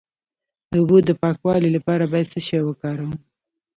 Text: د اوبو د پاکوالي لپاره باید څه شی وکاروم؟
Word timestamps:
د 0.71 0.73
اوبو 0.81 0.97
د 1.07 1.09
پاکوالي 1.21 1.69
لپاره 1.77 2.03
باید 2.11 2.31
څه 2.33 2.39
شی 2.47 2.59
وکاروم؟ 2.63 3.13